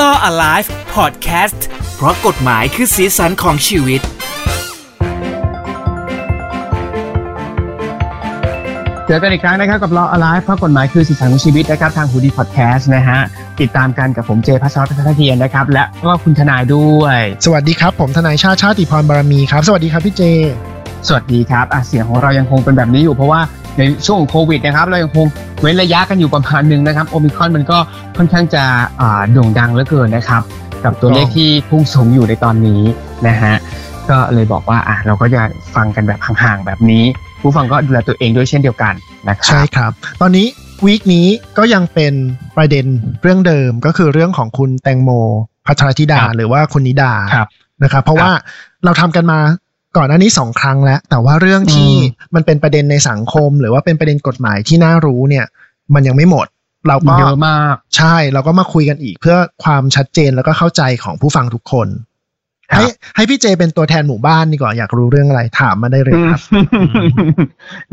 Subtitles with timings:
[0.00, 1.60] Law Alive Podcast
[1.96, 4.00] เพราะกฎหมายคือสีสันของชีวิต
[9.06, 13.18] เจอกันอีกครั้งนะครับกับ Law Alive เพราะกฎหมายคือสีสันของชีวิตนะครับทางหูดีพอดแคสต์นะฮะ
[13.60, 20.22] ติดตามกันกับผมเจพัชรพัฒนเทียนนะครับ และก็คุณทนายด้วย สวัสดีครับ ผมทนายชาติชาติพรบารมีครับ สวัสดีครับพี่เจ
[21.06, 23.40] สวัสดีครับอะเสียงของเรายังคงเป็นแบบนี้อยู่เพราะว่า
[23.78, 25.26] ในช่วงของโควิดนะครับ เรายังคง
[25.60, 27.78] เว้นระยะกันอยู่ประมาณหนึ่งนะครับโอมิครอนมันก็
[28.16, 28.64] ค่อนข้างจะ
[29.00, 30.42] อ่าโด่งดังเหลือเกินนะครับ
[30.84, 32.82] กับตัวเลขที่พุ่งสูงอยู่ในตอนนี้
[33.28, 33.54] นะฮะ
[34.10, 35.40] ก็เลยบอกว่าอะเราก็จะ
[35.74, 37.04] ฟังกันแบบห่างๆแบบนี้
[37.40, 38.94] ผู้ฟังก็ดูแลตัวเองด้วยเช่นเดียวกัน
[39.28, 40.46] นะครัใช่บครับ ตอนนี้
[40.84, 41.26] วีคนี้
[41.58, 42.14] ก็ยังเป็น
[42.56, 42.86] ประเด็น
[43.22, 45.10] เรื่องเดิมก็คือเรื่องของคุณแตงโม
[45.66, 47.48] พัทรธิดาครับหรือว่าคุณนิดาครับ
[47.82, 48.30] นะครับ เพราะครับว่า
[48.84, 49.38] เราทำกันมา
[49.98, 55.44] ก่อนหน้านี้สองครั้งแล้ว แต่ว่าเรื่องที่อืมมันเป็นประเด็นในสังคม หรือว่าเป็นประเด็นกฎหมายที่น่ารู้เนี่ย
[55.94, 56.46] มันยังไม่หมด
[56.88, 61.88] เราก็เยอะมาก ใช่เราก็มาคุยกันอีกเพื่อความชัดเจนแล้วก็เข้าใจของผู้ฟังทุกคน
[62.70, 62.86] ครับให้
[63.16, 66.40] ให้พี่เจเป็นตัวแทนหมู่บ้านดีกว่าอยากรู้เรื่องอะไรถามมาได้เลยครับ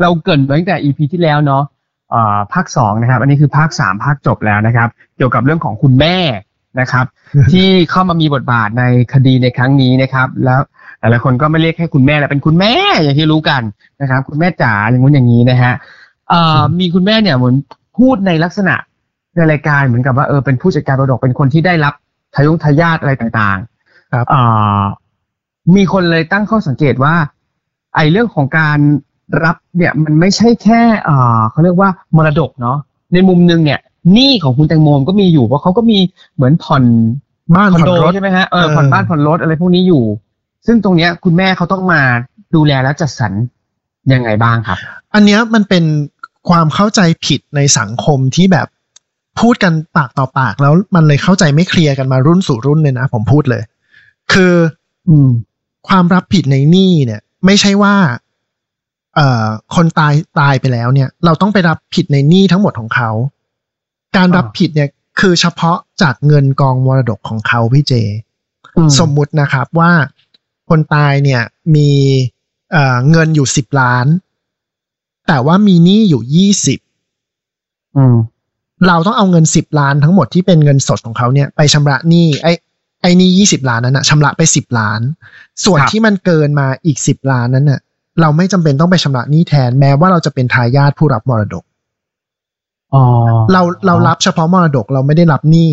[0.00, 1.62] เราเกรินไว้ตั้งแต่ EP ที่แล้วเนาะ
[2.14, 6.16] อ่าภาคสองนะครับ อันนี้คือภาคสามภาคจบแล้วนะครับ เกี่ยวกับเรื่องของคุณแม่
[6.80, 7.06] นะครับ
[7.52, 10.60] ที่เข้ามามีบทบาทในคดีในครั้งนี้นะครับ แล้ว
[10.98, 13.62] หลายๆคนก็ไม่เรียกแค่คุณแม่แล้วเป็นคุณแม่อย่างที่รู้กัน
[14.00, 15.74] นะครับ คุณแม่จ๋าอย่างงู้นอย่างนี้นะฮะ
[16.32, 17.54] อ่ามีคุณแม่เนี่ยเหมือน
[17.98, 18.74] พูดในลักษณะ
[19.34, 21.94] ในรายการเหมือนกับว่าเออเป็นผู้จัดการมรดกเป็นคนที่ได้รับ
[22.34, 24.82] ทายงทายาทอะไรต่างๆ ครับอ่า
[25.76, 27.14] มีคนเลยตั้งข้อสังเกตว่า
[27.94, 28.78] ไอ้เรื่องของการ
[29.44, 32.78] รับเนี่ยมันไม่ใช่แค่อ่าเขาเรียกว่ามรดกเนาะ
[33.12, 33.80] ในมุมหนึงเนี่ย
[34.12, 35.98] หนี้ของคุณแตงโมก็มีอยู่เพราะเขาก็มี
[36.34, 36.84] เหมือนผ่อน
[37.54, 40.04] บ้านคอนผ่อนโดรถใช่ไหมฮะเออเออผ่อนบ้านผ่อนรถอะไรพวกนี้อยู่
[40.66, 42.00] ซึ่งตรงเนี้ยคุณแม่เขาต้องมา
[42.54, 43.32] ดูแลและจัดสรร
[44.12, 44.78] ยังไงบ้างครับ
[45.14, 45.84] อันเนี้ยมันเป็น
[46.48, 48.66] ความเข้าใจผิดในสังคมที่แบบ
[49.40, 53.62] พูดกันปากต่อปากแล้วมันเลยเข้าใจไม่เคลียร์กันมารุ่นสู่รุ่นเลยนะ ผมพูดเลย
[54.32, 54.54] คือ
[55.08, 55.28] อืม
[55.88, 57.94] ความรับผิดในหนี้เนี่ย ไม่ใช่ว่า
[59.14, 63.10] เอ่อ คนตายตายไปแล้วเนี่ย เราต้องไปรับผิดในหนี้ทั้งหมดของเขา
[64.16, 64.90] การรับอ่าผิดเนี่ย
[65.20, 67.92] คือเฉพาะจากเงินกองมรดกของเขาพี่เจ
[68.98, 69.92] สมมุตินะครับว่า
[70.68, 71.42] คนตายเนี่ย
[71.74, 71.90] มี
[72.72, 74.06] เอ่อเงินอยู่สิบล้าน
[75.28, 76.78] แต่ว่ามีหนี้อยู่ยี่สิบ
[77.96, 78.16] อืม
[78.86, 82.52] เราต้องเอาเงินสิบล้านทั้งหมดที่เป็นเงินสดของเขาเนี่ยไปชำระหนี้ไอ้
[83.02, 85.00] ไอ้หนี้ยี่สิบล้านนั้นนะชำระไปสิบล้าน
[85.64, 87.80] ส่วนครับที่มันเกินมาอีกสิบล้านนั้นน่ะ
[88.20, 91.65] เราไม่จำเป็นต้องไปชำระหนี้แทนแม้ว่าเราจะเป็นทายาทผู้รับมรดกอ๋อ
[93.52, 95.72] เราเรารับเฉพาะมรดกเราไม่ได้รับหนี้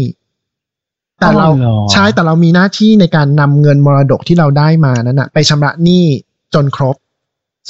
[1.19, 6.05] แต่เราอ๋อเหรอใช่แต่เรามีหน้าที่ในการนำเงินมรดกที่เราได้มานั้นนะไปชำระหนี้
[6.53, 6.95] จนครบ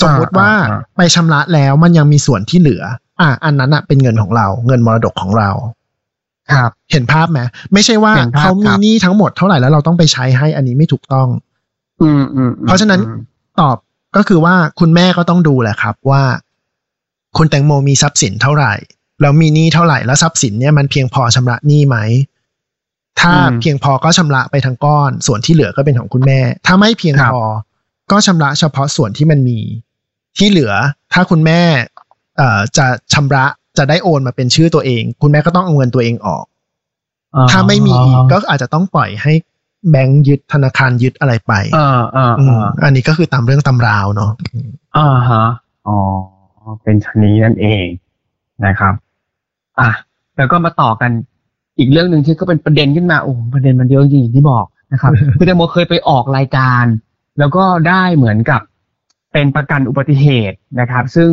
[0.01, 2.83] สมมุติว่าอ่าอ่าไปชำระแล้วมันยังมีส่วนที่เหลือ
[3.21, 5.49] อะอันนั้นอะเป็นเงินของเรา เงินมรดกของเรา
[6.51, 7.39] ครับ เห็นภาพไหม
[7.73, 11.27] ไม่ใช่ว่าเห็นภาพเขามีครับหนี้ทั้งหมดเท่าไหร่แล้วเราต้องไปใช้ให้อันนี้ไม่ถูกต้อง
[12.01, 13.19] อืมอืมอืมเพราะฉะนั้นอืม
[13.59, 13.77] ตอบ
[14.15, 16.23] ก็คือว่าคุณแม่ก็ต้องดูแหละครับว่า
[17.37, 18.73] คุณแตงโมมีทรัพย์สินเท่าไหร่
[19.23, 21.97] แล้วมีหนี้เท่าไหร่แล้วทรัพย์สินเนี่ยมันเพียงพอชำระหนี้ไหม
[23.19, 27.41] ถ้าเพียงพอก็ชำระไปทั้งก้อน ส่วนที่เหลือก็เป็นของคุณแม่ ถ้าไม่เพียงพอ
[28.11, 29.59] ก็ชำระเฉพาะส่วนที่มันมี
[30.37, 30.73] ที่เหลือ
[31.13, 31.61] ถ้าคุณแม่
[32.37, 33.45] เอ่อจะชำระ
[33.77, 36.45] จะได้โอนมาเป็นชื่อตัวเอง คุณแม่ก็ต้องเอาเงินตัวเองออก
[37.35, 39.33] อ๋อถ้าไม่มีอีกก็อาจจะต้องปล่อยให้
[39.89, 44.31] แบงก์ยึดธนาคารยึดอะไรไปอ่าอ่าอือ่ามอันนี้ก็คือตามเรื่องตำราวเนาะ
[44.97, 45.45] อ่าฮะ
[45.87, 45.97] อ๋อ
[46.83, 47.85] เป็นชนนี้นั่นเอง
[48.65, 48.93] นะครับ
[49.79, 49.89] อะ
[50.37, 51.11] แล้วก็มาต่อกัน
[51.77, 56.85] อีกเรื่องหนึ่งที่ก็เป็นประเด็นขึ้นมาโอ้โหประเด็นมันเยอะจริงอย่างที่บอกนะครับคือแตงโมเคยไปออกรายการ
[57.39, 58.61] แล้วก็ได้เหมือนกับ
[59.33, 61.29] เป็นประกันอุบัติเหตุนะครับ ซึ่ง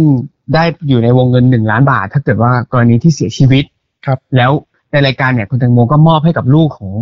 [0.54, 3.64] ได้อยู่ในวงเงินหนึ่งล้านบาท ถ้าเกิดว่ากรณีที่เสียชีวิต
[4.06, 4.50] ครับ แล้ว
[4.92, 6.92] ในรายการเนี่ยคุณแตงโมก็มอบให้กับลูกของ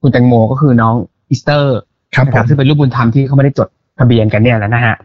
[0.00, 0.94] คุณแตงโมก็คือน้อง
[1.28, 1.78] อีสเตอร์
[2.14, 4.96] ครับนะผมซึ่งเป็นลูกบุญธรรมที่เขาไม่ได้จดทะเบียนกันเนี่ยแหละนะฮะ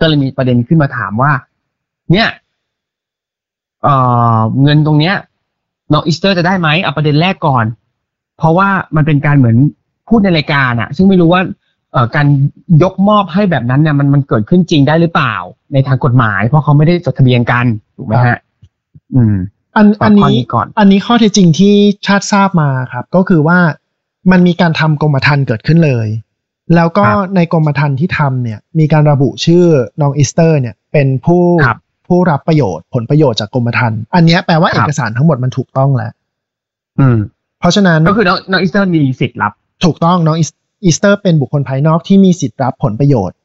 [0.00, 1.32] ก็เลยมีประเด็นขึ้นมาถามว่า
[2.12, 2.28] เนี่ย
[3.82, 3.94] เอ่
[4.36, 5.14] อเงินตรงเนี้ย
[5.92, 7.64] น้องอีสเตอร์จะได้ไหมเอาประเด็นแรกก่อน
[8.38, 9.56] เพราะว่ามันเป็นการเหมือน
[10.08, 11.42] พูดในรายการอะซึ่งไม่รู้ว่า
[11.92, 12.26] เอ่อการ
[12.82, 15.34] ยกมอบให้แบบนั้นเนี่ยมันมันเกิดขึ้นจริงได้หรือเปล่า
[15.72, 17.66] ในทางกฎหมาย เพราะเขาไม่ได้จดทะเบียนกัน
[17.96, 18.38] ถูกไหมฮะ
[19.14, 19.34] อืม
[19.76, 21.74] อันตอบอันข้อนี้นี้ก่อน อันนี้ข้อเท็จจริงที่
[22.06, 23.58] ชาติทราบมาครับ ก็คือว่า
[24.30, 26.08] มันมีการทำกรมธรรม์เกิดขึ้นเลย
[26.74, 29.64] แล้วก็ครับในกรมธรรม์ที่ทำเนี่ย มีการระบุชื่อ
[30.00, 36.12] น้องอีสเตอร์ เนี่ย เป็นผู้ครับ ผู้รับประโยชน์ผลประโยชน์จากกรมธรรม์อันเนี้ยแปลว่าครับเอกสารทั้งหมดมันถูกต้องแล้ว
[37.00, 37.18] อืม
[37.60, 39.52] เพราะฉะนั้นก็คือน้องน้องอีสเตอร์มีสิทธิ์รับ
[39.84, 43.36] ถูกต้องน้องอีสเตอร์เป็นบุคคลภายนอกที่มีสิทธิ์รับผลประโยชน์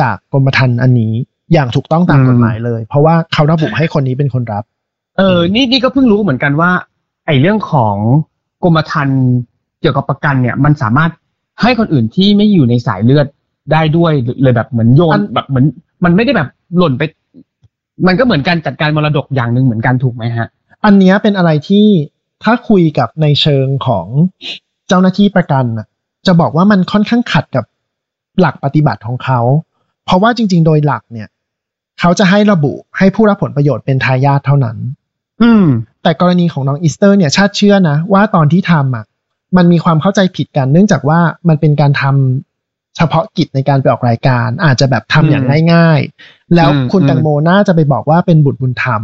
[0.00, 1.12] จากกรมธรรม์อันนี้
[1.52, 4.64] อย่างถูกต้องตามอืมกฎหมายเลย เพราะว่าเขาระบุให้คนนี้เป็นคนรับ
[5.18, 6.70] เออ นี่นี่ก็เพิ่งรู้เหมือนกันว่า
[7.26, 7.96] ไอ้เรื่องของ
[8.64, 9.20] กรมธรรม์
[9.80, 11.10] เกี่ยวกับประกันเนี่ย มันสามารถ
[11.62, 13.26] ให้คนอื่นที่ไม่อยู่ในสายเลือด
[13.72, 15.66] ได้ด้วยเลยแบบเหมือนโยนแบบเหมือน
[16.04, 16.48] มันไม่ได้แบบ
[16.78, 17.02] หล่นไป
[18.06, 20.48] มันก็เหมือนการจัดการมรดกอย่างหนึ่งเหมือนกันถูกไหมฮะ
[20.84, 21.86] อันนี้เป็นอะไรที่
[22.44, 24.06] ถ้าคุยกับในเชิงของ
[24.88, 25.86] เจ้าหน้าที่ประกันน่ะ
[26.26, 27.64] จะบอกว่ามันค่อนข้างขัดกับ
[28.40, 29.40] หลักปฏิบัติของเขา
[30.04, 31.28] เพราะว่าจริง ๆ โดยหลักเนี่ย
[32.00, 34.76] เขาจะให้ระบุให้ผู้รับผลประโยชน์เป็นทายาทเท่านั้น
[35.42, 35.66] อืม
[36.02, 39.04] แต่กรณีของน้องอีสเตอร์เนี่ยชาติเชื่อนะว่าตอนที่ทำอะ
[39.56, 42.51] มันมีความเข้าใจผิดกันเนื่องจากว่ามันเป็นการทำ
[42.96, 49.02] เฉพาะกิจในการไปออกรายการอาจจะแบบทำอย่างง่าย ๆ แล้วคุณแตงโมน่าจะไปบอกว่าเป็นบุตรบุญธรรม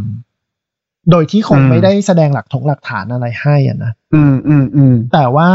[1.10, 5.50] โดยที่คงไม่ได้แสดงหลักถงหลักฐานอะไรให้อะนะอืมอืมอืมแต่ว่า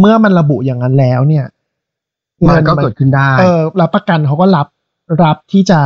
[0.00, 1.46] เมื่อมันระบุอย่างนั้นแล้วเนี่ย
[2.48, 4.66] มันก็เกิดขึ้นได้ เออรับประกันเขาก็รับ
[5.22, 5.80] รับที่จะ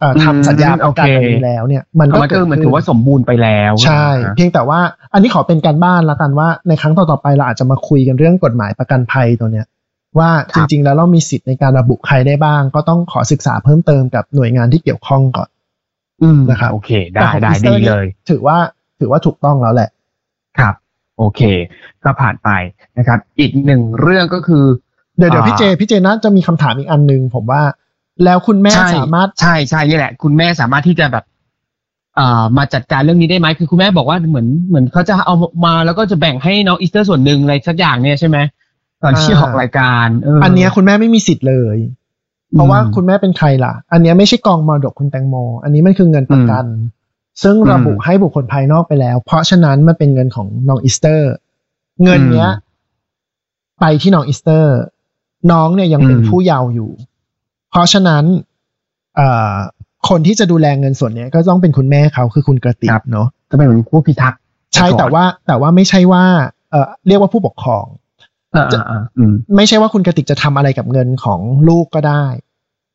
[0.00, 4.80] เอ่ออืมทำสัญญาประกันโอเคอันนี้แล้วเนี่ย มันก็มันก็เกิดคือมันขึ้ถือว่าสมบูรณ์ไปแล้ว ใช่นะเพียงแต่ว่า
[5.12, 9.66] อันนี้ขอเป็นการบ้านละกันว่าในครั้งต่อๆไปเราอาจจะมาคุยกันเรื่องกฎหมายประกันภัยตัวเนี้ย
[10.18, 15.48] ว่าจริง ๆ แล้วเรามีสิทธิ์ในการระบุใครได้บ้าง ก็ต้องขอศึกษาเพิ่มเติมกับหน่วยงานที่เกี่ยวข้องก่อน
[16.22, 18.56] อืมนะครับโอเค ได้แต่ของได้ Easter ดีนี่เลย ถือว่า
[19.00, 19.90] ถือว่าถูกต้องแล้วแหละ
[20.58, 20.74] ครับ
[21.18, 21.40] โอเค
[22.04, 22.48] ก็ผ่านไป
[22.98, 24.64] นะครับ อีกหนึ่งเรื่องก็คือ
[25.18, 27.62] เดี๋ยวเดี๋ยวอ่าพี่เจพี่เจน่าจะมีคำถามอีกอันหนึงผมว่า
[28.24, 31.24] แล้วคุณแม่ใช่สามารถใช่ใช่นี่แหละ คุณแม่สามารถที่จะแบบ
[32.16, 35.34] เอ่อมาจัดการเรื่องนี้ได้ไหมคือคุณแม่บอกว่าเหมือนเหมือนเขาจะเอา
[35.66, 38.38] มาแล้วก็จะแบ่งให้น้องอีสเตอร์ส่วนหนึ่งอะไรสักอย่างเนี่ยใช่ไหม
[39.04, 41.78] ตอนที่อ่าออกรายการเอออัอันเนี้ยคุณแม่ไม่มีสิทธิ์เลย
[42.52, 46.64] เพราะว่าอืมคุณแม่เป็นใครล่ะ อันเนี้ยไม่ใช่กองมรดกคุณแตงโม อันนี้มันคือเงินประกัน
[47.42, 51.32] ซึ่งอืมระบุให้บุคคลภายนอกไปแล้ว เพราะฉะนั้นมันเป็นเงินของน้องอีสเตอร์
[52.04, 52.72] เงินเนี้ยอืม
[53.80, 54.76] ไปที่น้องอีสเตอร์
[55.52, 56.90] น้องเนี่ยยังเป็นอืมผู้เยาว์อยู่
[57.70, 58.24] เพราะฉะนั้น
[59.16, 59.54] เอ่อ
[60.08, 64.40] คนที่จะดูแลเงินส่วนเนี้ยก็ต้องเป็นคุณแม่เขาคือคุณกระติกเนาะก็เป็นเหมือนผู้พิทักษ์
[64.74, 66.24] ใช่ก่อนแต่ว่าแต่ว่าไม่ใช่ว่า
[66.70, 68.03] เอ่อเรียกว่าผู้ปกครองอ่าอ่าอ่าอืม
[69.56, 72.26] ไม่ใช่ว่าคุณกระติกจะทำอะไรกับเงินของลูกก็ได้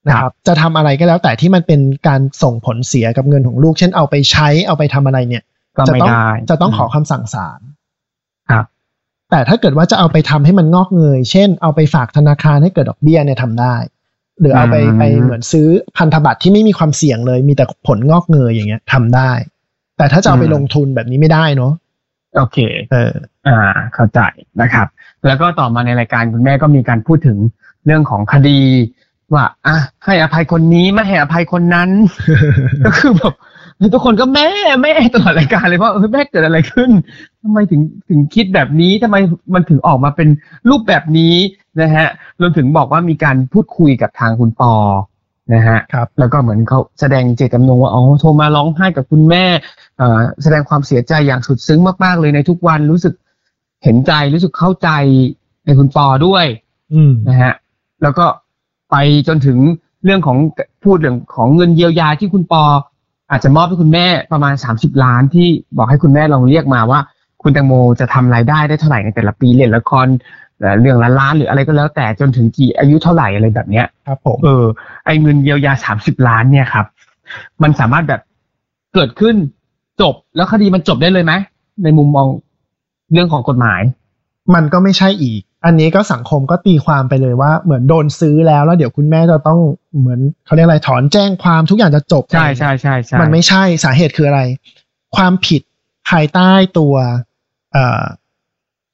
[0.08, 5.44] นะคครัรับบจะทำอะไรก็แล้วแต่ที่มันเป็นการส่งผลเสียกับเงินของลูก เช่นเอาไปใช้เอาไปทำอะไรเนี่ย
[5.78, 7.60] ก็จะไม่ต้องได้จะต้องขอคำสั่งศาล
[8.50, 8.66] ครับ
[9.32, 13.76] แต่ถ้าเกิดว่าจะเอาไปทำให้มันงอกเงย เช่น เอาไปฝากธนาคารให้เกิดดอกเบี้ยเนี่ยทำได้
[14.40, 15.68] หรือเอาไปอืมไปเหมือนซื้อ
[15.98, 19.32] พันธบัตรที่ไม่มีความเสี่ยงเลย มีแต่ผลงอกเงยอย่างเงี้ยทำได้
[19.98, 21.74] แต่ถ้าจะเอาไปลงทุนแบบนี้ไม่ได้เนาะ
[22.38, 22.58] โอเค
[22.92, 23.14] เออ
[23.48, 23.60] อ่า
[23.94, 24.20] เข้าใจ
[24.62, 24.88] นะครับ
[25.28, 27.38] แล้วก็ต่อมาในรายการคุณแม่ก็มีการพูดถึง
[27.86, 28.60] เรื่องของคดี
[29.34, 31.90] ว่าอะให้อภัยคนนี้ไม่ให้อภัยคนนั้น
[32.86, 33.34] ก็คือแบบ
[33.94, 34.50] ทุกคนก็แม่
[34.84, 36.90] แม่ตลอดรายการเลยว่าเออแม่เกิดอะไรขึ้น
[37.42, 39.16] ทำไมถึงถึงคิดแบบนี้ทำไม
[39.54, 40.30] มันถึงออกมาเป็น
[40.70, 41.36] รูปแบบนี้
[41.82, 42.08] นะฮะ
[42.42, 44.74] รวมถึงบอกว่ามีการพูดคุยกับทางคุณปอ
[45.54, 49.46] นะฮะครับแล้วก็เหมือนเขาแสดงเจตจำนงว่าอ๋อโทรมาร้องไห้กับคุณแม่
[49.98, 53.14] เอ่อแสดงความเสียใจอย่างสุดซึ้งมากๆเลยในทุกวันรู้สึก
[53.84, 54.90] เห็นใจรู้สึกเข้าใจ
[55.66, 56.46] ในคุณปอด้วย
[56.94, 57.54] อืมนะฮะ
[58.04, 58.26] แล้วก็
[58.92, 58.96] ไป
[59.28, 59.58] จนถึง
[60.06, 60.38] เรื่องของ
[60.84, 62.64] พูดเรื่องของเงินเยียวยาที่คุณปอ
[63.32, 65.48] อาจจะมอบให้คุณแม่ประมาณ30ล้านที่
[65.78, 67.00] บอกให้คุณแม่ลองเรียกมาว่า
[67.42, 70.08] คุณแตงโมจะทำรายได้ได้เท่าไหร่ในแต่ละปีเล่นละคร
[70.60, 74.64] เอ่อเรื่องละล้านหรืออะไรก็แล้วแต่จนถึงกี่อายุเท่าไหร่อะไรแบบเนี้ยครับผมเออ
[75.06, 76.86] ไอ้เงินเยียวยา30ล้านเนี่ยครับ
[77.64, 78.22] มันสามารถแบบ
[78.94, 79.36] เกิดขึ้น
[80.02, 81.34] จบแล้วคดีมันจบได้เลยไหม
[81.84, 82.28] ในมุมมอง
[83.14, 83.82] เรื่องของกฎหมาย
[84.56, 89.60] มันก็ไม่ใช่อีก อันนี้ก็สังคมก็ตีความไปเลยว่าเหมือนโดนซื้อแล้วแล้วเดี๋ยวคุณแม่จะต้อง
[90.00, 94.42] เหมือนเขาเรียกอะไรถอนแจ้งความทุกอย่างจะจบใช่ใช่ใช่ใช่มันไม่ใช่สาเหตุคืออะไร
[95.16, 95.62] ความผิด
[96.10, 96.96] ภายใต้ตัว
[97.74, 98.04] เอ่อ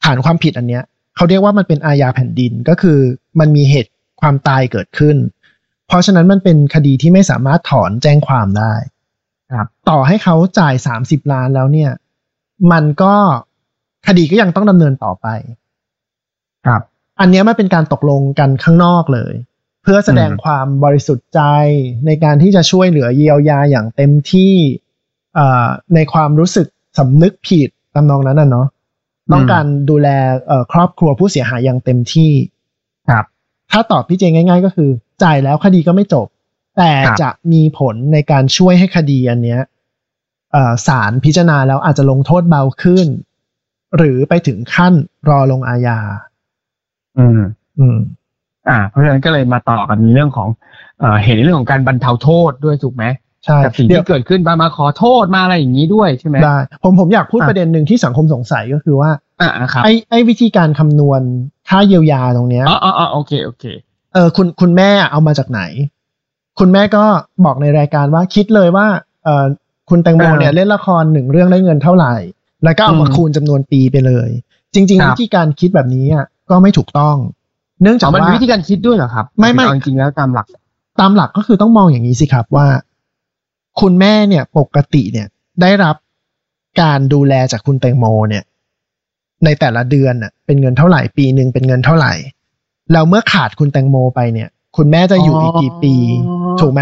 [0.06, 0.84] ฐานความผิดอันเนี้ย
[1.16, 3.00] เขาเรียกว่ามันเป็นอาญาแผ่นดินก็คือ
[3.40, 5.18] มันมีเหตุความตายเกิดขึ้น
[5.88, 8.74] เพราะฉะนั้นมันเป็นคดีที่ไม่สามารถถอนแจ้งความได้
[9.58, 11.92] ครับต่อให้เขาจ่ายสามสิบล้านแล้วเนี่ย
[12.72, 13.16] มันก็
[14.08, 15.28] คดีก็ยังต้องดำเนินต่อไป
[16.66, 16.82] ครับ
[17.20, 19.34] อันเนี้ยมันเป็นการตกลงกันข้างนอกเลย
[19.84, 21.42] เพื่อแสดงอืมความบริสุทธิ์ใจ
[22.06, 24.54] ในการที่จะช่วยเหลือเยียวยาอย่างเต็มที่
[25.36, 28.68] เอ่อในความรู้สึกสำนึกผิดตำนองนั้นน่ะเนาะ
[29.34, 30.08] ต้องการดูแล
[30.48, 32.32] เอ่อครอบครัวผู้เสียหายอย่างเต็มที่
[33.10, 33.26] ครับ
[33.72, 34.90] ถ้าตอบพี่เจง่าย ๆ ก็คือ
[35.24, 36.28] จ่ายแล้วคดีก็ไม่จบ
[36.78, 39.62] แต่ครับจะมีผลในการช่วยให้คดีอันเนี้ย
[40.52, 43.08] เอ่อศาลพิจารณาแล้วอาจจะลงโทษเบาขึ้น
[43.98, 44.94] หรือไปถึงขั้น
[45.30, 45.98] รอลงอาญา
[47.18, 47.42] อืม
[47.80, 47.98] อืม
[48.70, 50.50] อ่า เพราะฉะนั้นก็เลยมาต่อกันเรื่องของ
[51.00, 53.04] เอ่อเห็นในเรื่องของการบรรเทาโทษด้วยถูกไหม
[53.46, 59.12] ใช่กับสิ่งเดี๋ยวที่เกิดขึ้นมามาขอโทษมาอะไรอย่างนี้ด้วยใช่ไหมได้ผมผมอยากพูดอะประเด็นหนึ่งที่สังคมสงสัยก็คือว่า
[59.42, 61.22] อ่าครับไอ้ไอ้วิธีการคำนวณ
[61.70, 63.64] ค่าเยียวยาตรงเนี้ยอ๋ออ๋ออ๋อโอเคโอเค
[64.14, 65.62] เออคุณคุณแม่เอามาจากไหน
[66.60, 67.04] คุณแม่ก็
[67.46, 68.88] บอกในรายการว่าคิดเลยว่า
[69.24, 69.46] เออ
[69.90, 72.14] คุณแตงโมอ่าเนี่ยเล่นละครหนึ่งเรื่องได้เงินเท่าไหร่
[72.64, 74.30] แล้วก็เอามาอืมคูณจำนวนปีไปเลย
[74.74, 77.16] จริงครัๆบวิธีการคิดแบบนี้อะก็ไม่ถูกต้อง
[77.82, 80.48] เนื่องอ๋จากอมันว่ามีวิธีการคิดด้วยเหรอครับ ไม่ไม่เอาจริงๆแล้วตามหลัก
[81.00, 82.68] ตามหลักก็คือต้องมองอย่างนี้สิครับว่า
[83.82, 85.28] คุณแม่เนี่ยปกติเนี่ย
[85.62, 85.96] ได้รับ
[86.82, 88.44] การดูแลจากคุณแตงโมเนี่ย
[89.46, 92.14] ในแต่ละเดือนน่ะเป็นเงินเท่าไหร่ปีหนึ่งเป็นเงินเท่าไหร่
[92.92, 95.96] แล้วเมื่อขาดคุณแตงโมไปเนี่ย คุณแม่จะอยู่อีกกี่ปี
[96.62, 96.82] ถูกไหม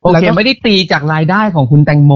[0.00, 2.12] โอแล้วเคก็ไม่ได้ตีจากรายได้ของคุณแตงโม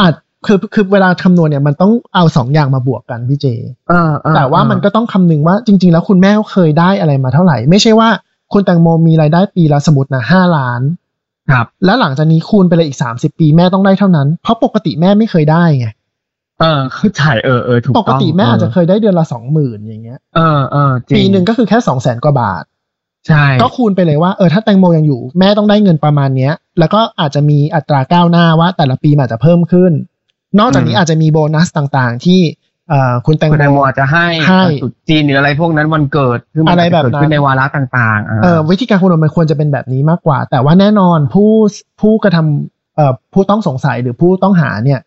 [0.00, 0.14] อาจ
[0.46, 3.46] คือคือเวลาคำนวณเนี่ยมันต้องเอาสองอย่างมาบวกกันพี่เจ
[3.88, 8.08] เออเออแต่ว่ามันก็ต้องคำนึงว่าจริง ๆ แล้วคุณแม่เคยได้อะไรมาเท่าไหร่ ไม่ใช่ว่า
[8.52, 10.80] คุณแตงโมมีรายได้ปีละสมมตินะห้าล้าน
[11.50, 15.86] ครับ แล้วหลังจากนี้คูณไปเลยอีกสามสิบปีแม่ต้องได้เท่านั้น เพราะปกติแม่ไม่เคยได้ไง
[16.60, 22.64] เออเข้าใจเออเออถูกปต้องกติแม่อาจจะเคยได้เดือนละสองหมื่นอย่างเงี้ยเออเออจริปีหนึ่งก็คือแค่สองแสนกว่าบาท
[23.28, 29.92] ใช่ก็คูณไปเลยว่าเออถ้าแตงโมยังอยู่แม่ต้องได้เงินประมาณเนี้ย แล้วก็อาจจะมีอัตราก้าวหน้าว่าแต่ละปีมันอาจจะเพิ่มขึ้น
[30.58, 32.40] นอกจากนี้อาจจะมีโบนัสต่างๆ ที่
[32.88, 41.52] เอ่อคุณแตงคุณแตงโมโมอาจจะให้ให้ตรุษจีนหรืออะไรพวกนั้นวันเกิดคือมันอะไรแบบเกิดนั้นขึ้นในวาระต่างๆเอ่อวิธีการคำนวณมันควรจะเป็นแบบนี้มากกว่า แต่ว่าแน่นอนผู้
[42.00, 45.00] ผู้กระทำเอ่อผู้ต้องสงสัยหรือผู้ต้องหาเนี่ย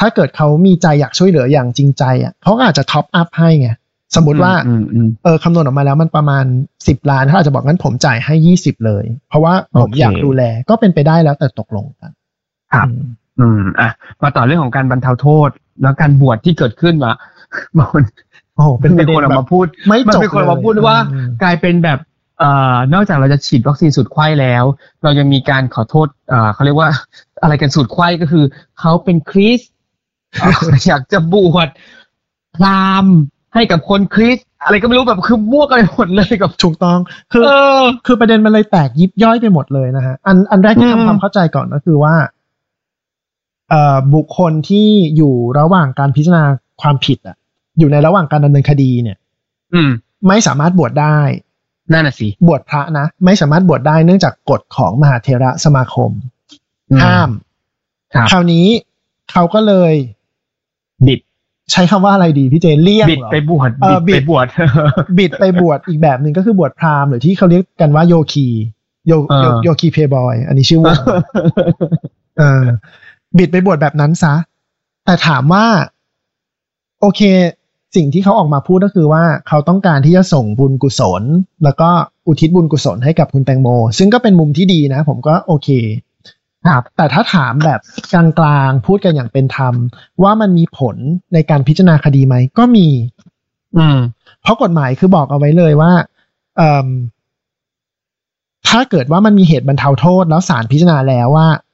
[0.00, 3.68] ถ้าเกิดเขามีใจอยากช่วยเหลืออย่างจริงใจอะเขาก็อาจจะท็อปอัพให้ไง
[4.16, 6.44] สมมติว่าอืมอืมเออคำนวณออกมาแล้วมันประมาณ
[6.88, 12.10] สิบล้านเขาอาจจะบอกงั้นผมจ่ายให้ยี่สิบเลย เพราะว่าผมโอเคอยากดูแลก็เป็นไปได้แล้วแต่ตกลงกัน
[12.72, 12.88] ครับ
[13.40, 13.90] อืมอืมอะ
[14.22, 15.50] มาต่อเรื่องของการบรรเทาโทษ
[15.82, 17.12] แล้วการบวชที่เกิดขึ้นมา
[17.78, 18.02] บางคน
[18.54, 21.98] โอ้โหเป็นประมีเด็คนนออกแบมาบพูดไม่มันจบมีคนออกมาเลยพูดว่าอืมกลายเป็นแบบ
[22.38, 24.64] เอ่อนอกจากเราจะฉีดวัคซีนสูตรไข้แล้ว
[25.02, 26.88] เราจะมีการขอโทษเอ่อเขาเรียกว่า
[27.42, 28.44] อะไรกันสูตรไข้ก็คือ
[28.80, 29.70] เขาเป็นคริสต์
[30.40, 31.68] เอ่ออยากจะบวช
[32.56, 33.16] พราหมณ์
[33.54, 36.98] ให้กับคนคริสต์อะไรก็ไม่รู้แบบคือมั่วกันไปหมดเลยกับถูกต้อง
[37.32, 42.41] คือเออคือประเด็นมันเลยแตกยิบย่อยไปหมดเลยนะฮะอันอันแรกที่อืมทำความเข้าใจก่อนก็คือว่าเอ่อ
[44.14, 46.44] บุคคลที่อยู่ระหว่างการพิจารณา
[46.80, 47.36] ความผิดอะ
[47.78, 49.18] อยู่ในระหว่างการดำเนินคดีเนี่ย
[49.74, 49.90] อืม
[50.28, 51.18] ไม่สามารถบวชได้
[51.92, 56.10] นั่นน่ะสิบวชพระนะไม่สามารถบวชได้เนื่องจากกฎของมหาเทระสมาคม
[56.90, 57.30] อืห้าม
[58.14, 58.66] ครับคราวนี้
[59.32, 59.92] เขาก็เลย
[61.06, 61.20] บิด
[61.72, 64.46] ใช้คำว่าอะไรดีพี่เจเลี่ยงบิดเหรอไปบวชเออบิดบิไปดบวช
[65.18, 68.48] บิดไปบวชอีกแบบหนึ่งก็คือบวชพราหมณ์หรือที่เขาเรียกกันว่าโยคี
[69.06, 70.96] โยเออโยโยคีเพย์บอย อันนี้ชื่อวง
[72.38, 72.64] เออ
[73.38, 74.34] บิดไปบวชแบบนั้นซะ
[75.04, 75.66] แต่ถามว่า
[77.00, 77.20] โอเค
[77.96, 81.22] สิ่งที่เขาออกมาพูดก็คือว่าเขาต้องการที่จะส่งบุญกุศล
[81.64, 81.88] แล้วก็
[82.26, 85.68] อุทิศบุญกุศลให้กับคุณแตงโม ซึ่งก็เป็นมุมที่ดีนะ ผมก็โอเค
[86.66, 87.80] ครับแต่ถ้าถามแบบ
[88.12, 89.74] กลางๆพูดกันอย่างเป็นธรรม
[90.22, 90.96] ว่ามันมีผล
[91.34, 92.88] ในการพิจารณาคดีไหม ก็มี
[93.76, 93.98] อืม
[94.42, 95.92] เพราะกฎหมายคือบอกเอาไว้เลยว่า
[96.56, 96.86] เอิ่ม
[98.68, 101.70] ถ้าเกิดว่ามันมีเหตุบรรเทาโทษ แล้วศาลพิจารณาแล้วว่าเอ่อ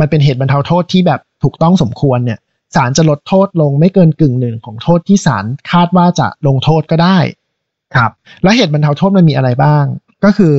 [0.00, 2.38] มันเป็นเหตุบรรเทาโทษที่แบบถูกต้องสมควรเนี่ย
[2.74, 7.18] ศาลจะลดโทษลงไม่เกินกึ่งหนึ่งของโทษที่ศาลคาดว่าจะลงโทษก็ได้
[7.94, 8.10] ครับ
[8.42, 9.84] แล้วเหตุบรรเทาโทษมันมีอะไรบ้าง
[10.24, 10.54] ก็คือ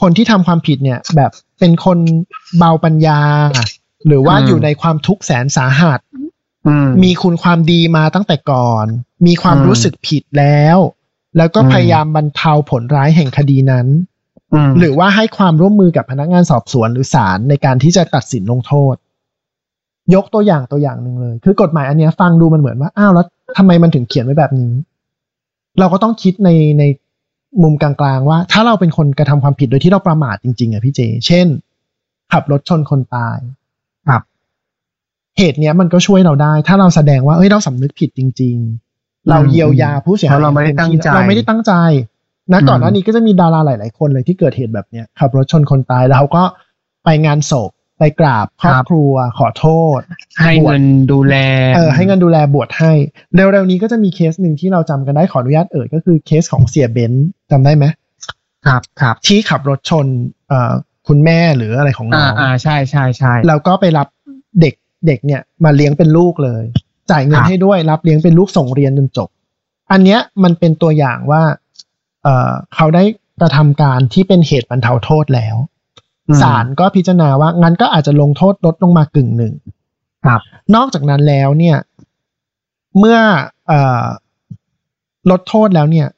[0.00, 1.98] คนที่ทำความผิดเนี่ยแบบเป็นคน
[2.58, 3.20] เบาปัญญา
[4.06, 6.00] หรือว่าอืมอยู่ในความทุกข์แสนสาหัส
[6.66, 8.86] อืมมีคุณความดีมาตั้งแต่ก่อน
[9.26, 10.78] มีความอืมรู้สึกผิดแล้ว
[11.36, 14.17] แล้วก็อืมพยายามบรรเทาผลร้ายแห่งคดีนั้นอืม
[14.78, 18.94] หรือว่าให้ความร่วมมือกับพนักงานสอบสวนหรือศาลในการที่จะตัดสินลงโทษ
[20.14, 23.26] ยกตัวอย่างตัวอย่างหนึ่งเลย คือกฎหมายอันเนี้ยฟังดูมันเหมือนว่าอ้าวแล้ว
[23.58, 24.72] ทำไมมันถึงเขียนไว้แบบนี้
[25.78, 26.84] เราก็ต้องคิดในใน
[27.62, 31.46] มุมกลางๆว่า ถ้าเราเป็นคนกระทำความผิดโดยที่เราประมาทจริงๆอะพี่เจ เช่น
[32.32, 33.38] ขับรถชนคนตาย
[34.08, 34.22] ครับ
[35.38, 38.56] เหตุเนี้ยมันก็ช่วยเราได้ ถ้าเราแสดงว่าเอ้ยเราสำนึกผิดจริง
[38.92, 41.72] ๆ เราเยียวยาผู้เสียหายเพราะเราไม่ได้ตั้งใจเราไม่ได้ตั้งใจ
[42.52, 46.44] นะอืมก่อนหน้านี้ก็จะมีดาราหลาย ๆ คนเลยที่เกิดเหตุแบบเนี้ยขับรถชนคนตายแล้วเขาก็
[47.04, 49.66] ไปงานศพไปกราบครอบครัวขอโท
[49.98, 50.00] ษ
[50.42, 51.34] ให้เงินดูแล
[51.76, 52.92] เออให้เงินดูแลบวชให้
[53.34, 57.84] เร็ว ๆ นี้ก็จะมีเคสหนึ่งที่เราจำกันได้ขออนุญาตเอ่ยก็คือเคสของเสียเบนซ์จำได้ไหม
[58.66, 60.06] ครับครับที่ขับรถชน
[60.48, 60.72] เอ่อ
[61.08, 64.08] คุณแม่หรืออะไรของน้อ่าองอ่าใช่ใช่ใช่แล้วก็ไปรับ
[64.60, 64.74] เด็ก
[65.06, 66.64] เด็กเนี่ยมาเลี้ยงเป็นลูกเลย
[67.10, 69.28] จ่ายเงินครับให้ด้วยรับเลี้ยงเป็นลูกส่งเรียนจนจบ
[69.92, 71.42] อันเนี้ยมันเป็นตัวอย่างว่า
[72.28, 73.04] เอ่อเขาได้
[73.40, 75.56] กระทำการที่เป็นเหตุบรรเทาโทษแล้ว
[76.28, 79.54] อืมศาลก็พิจารณาว่างั้นก็อาจจะลงโทษลดลงมากึ่งหนึ่ง
[80.24, 80.40] ครับ
[80.74, 81.76] นอกจากนั้นแล้วเนี่ย
[82.98, 83.18] เมื่อ
[83.66, 84.04] เอ่อ
[85.30, 86.08] ลดโทษแล้วเนี่ย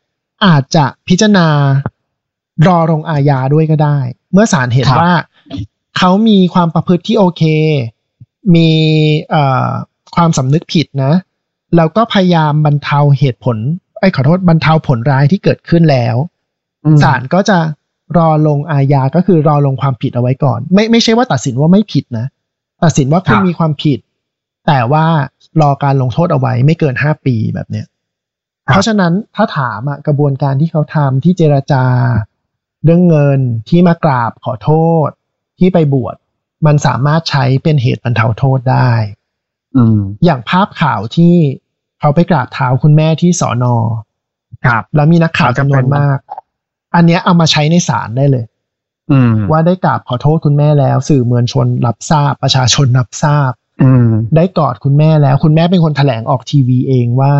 [0.47, 1.47] อาจจะพิจารณา
[2.67, 3.99] รอลงอาญาด้วยก็ได้
[4.33, 5.14] เมื่อศาลเห็นครับว่า
[5.99, 7.43] เขามีความประพฤติที่โอเค
[8.55, 8.69] มี
[9.31, 9.69] เอ่อ
[10.17, 11.12] ความสำนึกผิดนะ
[11.76, 13.57] แล้วก็พยายามบรรเทาเหตุผล
[14.00, 16.16] ไอ้ยขอโทษบรรเทาผลร้ายที่เกิดขึ้นแล้ว
[16.85, 17.59] อืมศาลก็จะ
[18.19, 22.26] รอลงอาญาก็คือรอลงความผิดเอาไว้ก่อน ไม่ไม่ใช่ว่าตัดสินว่าไม่ผิดนะ
[22.85, 23.99] ตัดสินว่าคุณมีความผิด
[24.66, 25.04] แต่ว่า
[25.61, 27.87] รอการลงโทษเอาไว้ไม่เกินห้าปีแบบเนี้ย
[28.64, 31.85] เพราะฉะนั้นถ้าถามอะกระบวนการที่เขาทำที่เจรจา
[32.85, 34.71] เรื่องเงินที่มากราบขอโท
[35.07, 35.09] ษ
[35.59, 36.16] ที่ไปบวช
[36.66, 38.92] มันสามารถใช้เป็นเหตุบรรเทาโทษได้
[39.76, 41.35] อืมอย่างภาพข่าวที่
[42.00, 43.75] เขาไปกราบเท้าคุณแม่ที่สอนอ
[44.66, 46.19] ครับ แล้วมีนักข่าวจำนวนมาก
[46.95, 48.45] อันเนี้ยเอามาใช้ในศาลได้เลย
[49.12, 53.52] อืมว่าได้กราบขอโทษคุณแม่แล้ว สื่อมวลชนรับทราบ ประชาชนรับทราบ
[53.83, 57.33] อืมได้กอดคุณแม่แล้ว คุณแม่เป็นคนแถลงออกทีวีเองว่า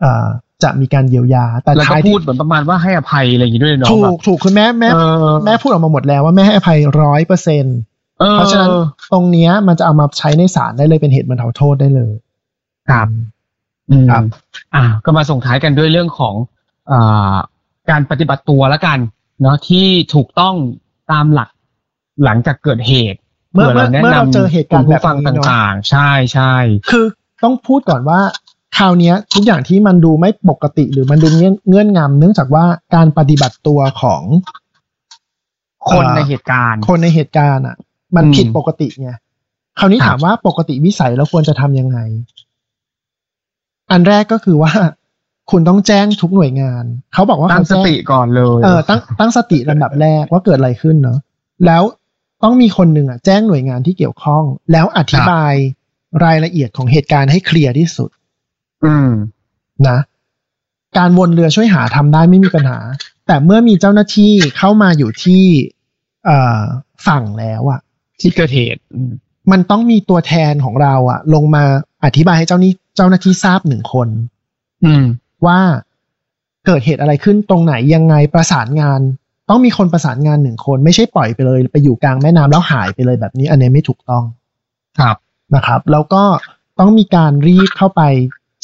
[0.00, 0.26] เอ่อ
[0.62, 7.64] จะมีการเยียวยา แต่แล้วก็ท้ายพูที่ดเหมือนประมาณว่าให้อภัยอะไรอย่างนี้ด้วยเนาะถูแบกบถูกคุณแม่แม่เออแม่พูดออกมาหมดแล้วว่าแม่ให้อภัยร้อยเปอร์เซ็น
[8.22, 8.70] ออเพราะฉะนั้น
[9.12, 12.12] ตรงเนี้ยมันจะเอามาใช้ในศาลได้เลยเป็นเหตุบรรเทาโทษได้เลย
[12.90, 13.33] ครับอืม
[14.10, 14.22] ครับ
[14.74, 16.34] อ่า ก็มาส่งท้ายกันด้วยเรื่องของ
[16.92, 17.34] อ่า
[17.90, 18.98] การปฏิบัติตัวแล้วกัน
[19.40, 20.54] เนาะที่ถูกต้อง
[21.12, 21.48] ตามหลัก
[22.24, 23.18] หลังจากเกิดเหตุ
[23.52, 26.54] เมื่อเมื่อแนะเมื่อเรานำเจอเหตุการณ์คุณแบบผู้ฟังนี้เนาะต่างๆ ใช่ใช่
[26.90, 27.04] คือ
[27.44, 28.20] ต้องพูดก่อนว่า
[28.78, 32.64] คราวเนี้ยทุกอย่างที่มันดูไม่ปกติหรือมันดูเงื่อนเงื่อนงำเนื่องจากว่า
[32.94, 34.22] การปฏิบัติตัวของ
[35.88, 37.76] คนเอ่อในเหตุการณ์ คนในเหตุการณ์อะ
[38.16, 39.10] มันอืมผิดปกติไง
[39.78, 41.98] คราวนี้ครับถามว่าปกติวิสัยเราควรจะทำยังไง
[43.94, 44.72] อันแรกก็คือว่า
[45.50, 46.84] คุณต้องแจ้งทุกหน่วยงาน
[47.14, 51.18] เขาบอกว่าตั้งเขาสแจ้ติก่อนเลยเออตั้งตั้งสติลำดับแรกว่าเกิดอะไรขึ้นเนาะ
[51.66, 51.82] แล้ว
[52.42, 55.54] ต้องมีคนหนึ่งอะแจ้งหน่วยงานที่เกี่ยวข้อง แล้วอธิบาย
[56.24, 58.10] รายละเอียดของเหตุการณ์ให้เคลียร์ที่สุด
[58.84, 59.10] อืม
[59.88, 59.98] นะ
[60.98, 62.78] การวนเรือช่วยหาทำได้ไม่มีปัญหา
[63.26, 65.44] แต่เมื่อมีเจ้าหน้าที่เข้ามาอยู่ที่
[66.24, 66.62] เอ่อ
[67.06, 67.80] ฝั่งแล้วอะ
[68.20, 69.12] ที่เกิดเหตุอืม
[69.52, 71.64] มันต้องมีตัวแทนของเราอะลงมา
[72.04, 74.08] อธิบายให้เจ้านี้ เจ้าหน้าที่ทราบหนึ่งคน
[74.84, 75.04] อืม
[75.46, 75.60] ว่า
[76.66, 79.00] เกิดเหตุอะไรขึ้นตรงไหนยังไงประสานงาน
[79.50, 84.24] ต้องมีคนประสานงานหนึ่งคน ไม่ใช่ปล่อยไปเลย ไปอยู่กลางแม่น้ำแล้วหายไปเลยแบบนี้ อันนี้ไม่ถูกต้อง
[84.98, 85.16] ครับ
[85.54, 86.24] นะครับ แล้วก็
[86.80, 88.02] ต้องมีการรีบเข้าไป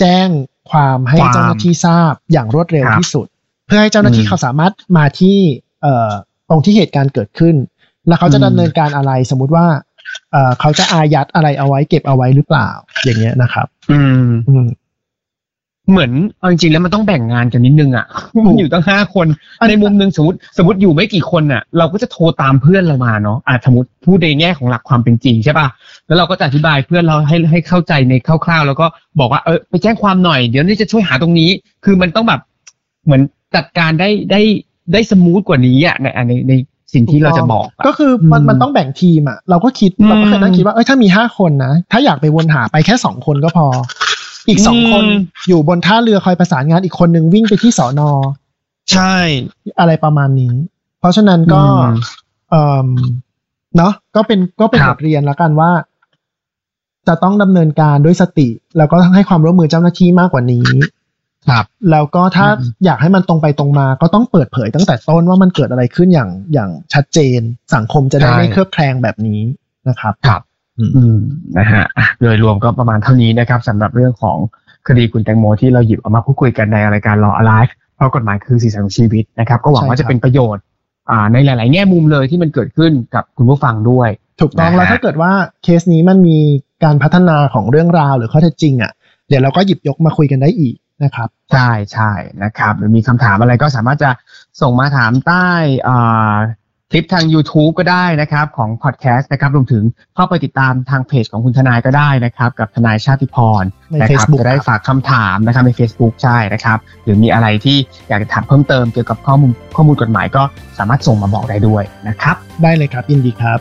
[0.00, 0.28] แจ้ง
[0.70, 3.26] ความให้ความเจ้าหน้าที่ทราบอย่างรวดเร็วครับที่สุด
[3.66, 5.38] เพื่อให้เจ้าหน้าที่อืมเขาสามารถมาที่
[5.82, 6.10] เอ่อ
[6.48, 7.56] ตรงที่เหตุการณ์เกิดขึ้น
[8.06, 9.66] แล้วเขาจะอืมดำเนินการอะไรสมมุติว่า
[10.32, 12.68] เอ่อเขาจะอายัดอะไรเอาไว้เก็บเอาไว้หรือเปล่า
[13.04, 14.66] อย่างเงี้ยนะครับ อืมอืม
[15.90, 18.06] เหมือนเอาจริงๆแล้วมันต้องแบ่งงานกันนิดนึงอะ
[18.46, 19.26] มันอยู่ตั้งห้าคน
[19.60, 25.66] อันในมุมหนึ่งสมมติสมมติอยู่ไม่กี่คนอะ เราก็จะโทรตามเพื่อนเรามาเนาะอะสมมติพูดในแง่ของหลักความเป็นจริงใช่ป่ะ
[26.06, 28.86] แล้วเราก็จะอธิบายเพื่อนเราให้ให้เข้าใจในคร่าวๆ แล้วก็
[29.20, 31.50] บอกว่าเออไปแจ้งความหน่อยเดี๋ยวนี่จะช่วยหาตรงนี้
[31.84, 32.40] คือมันต้องแบบ
[33.04, 33.22] เหมือน
[33.56, 34.40] จัดการได้ได้
[34.92, 36.52] ได้สมูทกว่านี้อะในในใน
[36.94, 43.66] สิ่งที่เราจะบอกอะก็คือมันอืมมันต้องแบ่งทีมอะ เราก็คิดอืมเราก็เคยนั่งคิดว่าเอ้ยถ้ามีห้าคนนะ ถ้าอยากไปวนหาไปแค่สองคนก็พอ
[44.48, 48.10] อีกสองคนอืมอยู่บนท่าเรือคอยประสานงานอีกคนหนึ่งวิ่งไปที่สอนอ
[48.92, 49.16] ใช่
[49.80, 50.54] อะไรประมาณนี้
[51.00, 51.94] เพราะฉะนั้นก็อืม
[52.50, 52.88] เอ่ม
[53.76, 55.70] เนาะก็เป็นก็เป็นครับบทเรียนแล้วกันว่า
[57.08, 60.66] จะต้องดำเนินการด้วยสติ แล้วก็ให้ความร่วมมือเจ้าหน้าที่มากกว่านี้
[61.48, 67.40] ครับ แล้วก็ถ้าอืมอยากให้มันตรงไปตรงมา ก็ต้องเปิดเผยตั้งแต่ต้นว่ามันเกิดอะไรขึ้นอย่างอย่างชัดเจน
[67.74, 69.40] สังคมจะได้ไม่เคลือบแคลงแบบนี้
[69.88, 70.42] นะครับ ครับ
[70.78, 71.18] อืมอืม
[71.58, 74.38] นะฮะอะโดยรวมก็ประมาณเท่านี้นะครับสำหรับเรื่องของ
[74.88, 80.62] คดีคุณแตงโมที่เราหยิบเอามาพูดคุยกันในรายการรอ alive เพราะกฎหมายคือสีสันของชีวิตนะครับ ก็หวังว่าใช่ครับจะเป็นประโยชน์
[81.10, 84.08] อ่าในหลาย ๆ แง่มุมเลยที่มันเกิดขึ้นกับคุณผู้ฟังด้วย
[84.40, 86.38] ถูกต้องนะฮะแล้วถ้าเกิดว่าเคสนี้มันมี
[86.84, 88.92] การพัฒนาของเรื่องราวหรือข้อเท็จจริงอะ
[89.28, 94.10] เดี๋ยวเราก็หยิบยกมาคุยกันได้อีก นะครับ ใช่ใช่นะครับ หรือมีคำถามอะไรก็สามารถจะ
[94.60, 95.48] ส่งมาถามใต้
[95.88, 96.36] อ่า
[96.92, 99.82] คลิปทาง YouTube ก็ได้นะครับ ของพอดแคสต์นะครับรวมถึง
[100.14, 107.76] เข้าไปติดตามทางเพจของคุณทนายก็ได้นะครับ กับทนายชาติพรในนะครับ Facebook จะได้ครับฝากคำถามนะครับใน Facebook ใช่นะครับ หรือมีอะไรที่
[108.08, 110.42] อยากจะถามเพิ่มเติมเกี่ยวกับข้อมูลข้อมูลกฎหมายก็
[110.78, 113.58] สามารถส่งมาบอกได้ด้วยนะครับ ได้เลยครับยินดีครับ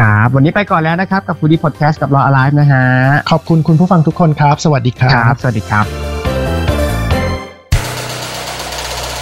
[0.00, 2.84] ครับวันนี้ไปก่อนแล้วนะครับ กับฟูดีพอดแคสต์กับรอ alive นะฮะ
[3.30, 6.21] ขอบคุณคุณผู้ฟังทุกคนครับ สวัสดีครับครับสวัสดีครับ